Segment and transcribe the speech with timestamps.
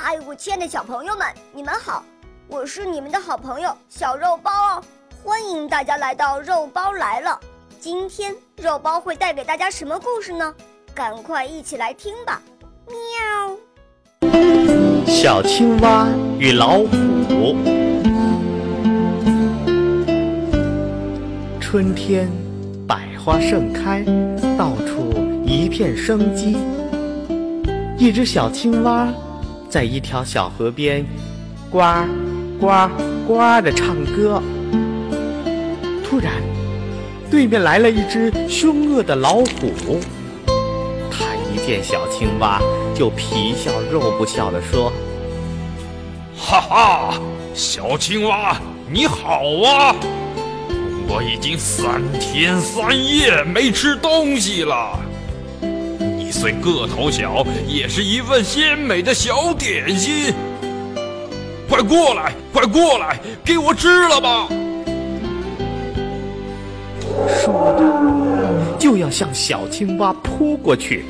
[0.00, 2.04] 嗨，我亲爱的小朋友们，你们好！
[2.46, 4.82] 我是你们的好朋友小肉包哦，
[5.24, 7.36] 欢迎大家来到肉包来了。
[7.80, 10.54] 今天肉包会带给大家什么故事呢？
[10.94, 12.40] 赶快一起来听吧！
[12.86, 14.28] 喵。
[15.04, 16.06] 小青蛙
[16.38, 17.56] 与老虎。
[21.60, 22.30] 春天，
[22.86, 24.04] 百花盛开，
[24.56, 25.12] 到处
[25.44, 26.56] 一片生机。
[27.98, 29.08] 一只小青蛙
[29.68, 31.04] 在一条小河边，
[31.70, 31.82] 呱
[32.58, 32.88] 呱
[33.26, 34.42] 呱地唱歌。
[36.02, 36.32] 突然，
[37.30, 40.00] 对面来了一只凶恶的老虎。
[41.10, 42.60] 它一见小青蛙，
[42.94, 44.90] 就皮笑肉不笑地说
[46.34, 47.20] ：“哈哈，
[47.52, 48.56] 小青蛙，
[48.90, 49.94] 你好啊！
[51.10, 54.98] 我已经三天三夜没吃东西了。
[56.38, 60.32] 虽个头小，也是一份鲜美的小点心。
[61.68, 64.46] 快过来，快过来，给我吃了吧！”
[67.42, 71.04] 说着，就要向小青蛙扑过去。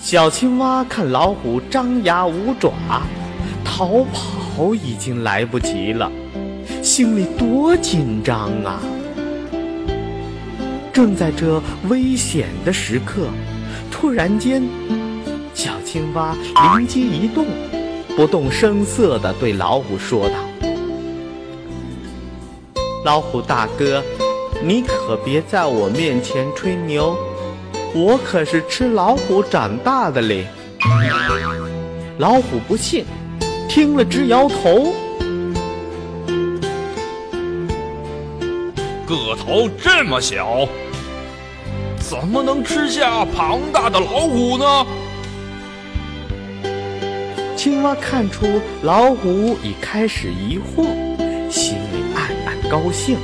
[0.00, 2.72] 小青蛙看老虎张牙舞爪，
[3.64, 6.08] 逃跑已经来不及了，
[6.80, 8.80] 心里多紧张啊！
[10.92, 13.28] 正在这危险的时刻，
[13.90, 14.62] 突然间，
[15.54, 16.36] 小青蛙
[16.76, 17.46] 灵机一动，
[18.16, 20.34] 不动声色地对老虎说道。
[23.04, 24.02] 老虎大哥，
[24.62, 27.16] 你可别在我面前吹牛，
[27.94, 30.46] 我可是吃老虎长大的嘞。
[32.18, 33.04] 老虎不信，
[33.68, 34.92] 听了直摇头。
[39.16, 40.68] 个头这么小，
[41.98, 44.86] 怎么能吃下庞大的老虎呢？
[47.56, 48.46] 青蛙看出
[48.82, 50.84] 老虎已开始疑惑，
[51.50, 53.16] 心里暗暗高兴。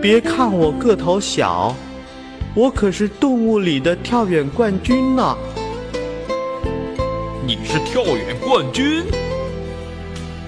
[0.00, 1.74] 别看我个头小，
[2.54, 5.36] 我可是动物里的跳远冠军呢。
[7.44, 9.02] 你是跳远冠军？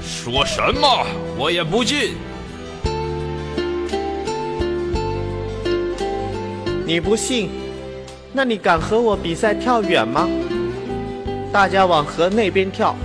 [0.01, 1.07] 说什么
[1.37, 2.15] 我也不信。
[6.89, 7.51] 你不信？
[8.33, 10.27] 那你敢和我比赛跳远吗？
[11.53, 12.97] 大家往河那边跳，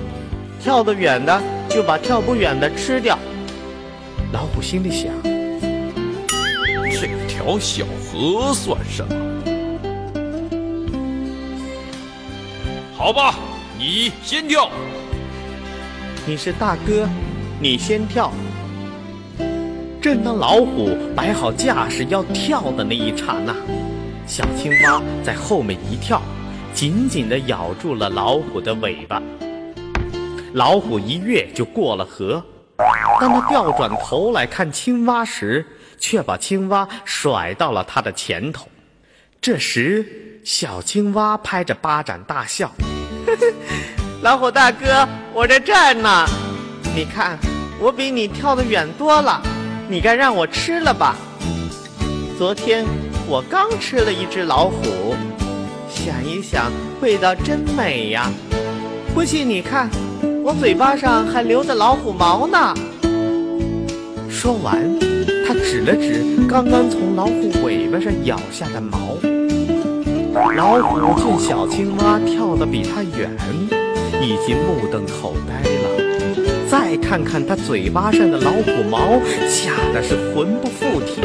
[0.57, 3.19] 跳得远的就把跳不远的吃掉。
[4.31, 5.11] 老虎心里想：
[6.93, 9.13] 这条小河算什么？
[12.95, 13.35] 好吧，
[13.77, 14.69] 你先跳。
[16.25, 17.05] 你是大哥，
[17.59, 18.31] 你先跳。
[20.03, 23.55] 正当老虎摆好架势要跳的那一刹那，
[24.27, 26.21] 小青蛙在后面一跳，
[26.73, 29.23] 紧紧地咬住了老虎的尾巴。
[30.55, 32.43] 老虎一跃就过了河，
[33.21, 35.65] 当他调转头来看青蛙时，
[35.97, 38.67] 却把青蛙甩到了他的前头。
[39.39, 42.69] 这时，小青蛙拍着巴掌大笑
[43.25, 43.53] ：“呵呵，
[44.21, 46.25] 老虎大哥，我在这儿呢，
[46.93, 47.39] 你看，
[47.79, 49.41] 我比你跳得远多了。”
[49.93, 51.15] 你该让我吃了吧？
[52.35, 52.83] 昨天
[53.27, 55.13] 我刚吃了一只老虎，
[55.87, 58.27] 想一想，味道真美呀！
[59.13, 59.87] 不信你看，
[60.43, 62.73] 我嘴巴上还留着老虎毛呢。
[64.27, 64.81] 说完，
[65.47, 68.97] 他指了指刚刚从老虎尾巴上咬下的毛。
[70.55, 70.81] 老
[71.13, 73.29] 虎见小青蛙跳得比它远，
[74.19, 76.12] 已经目瞪口呆了。
[76.73, 81.21] 再看看他嘴巴上的老虎毛，吓得是魂不附体，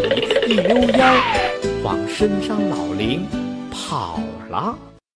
[0.47, 3.25] 一溜烟儿往深山老林
[3.71, 4.21] 跑
[4.51, 4.77] 了。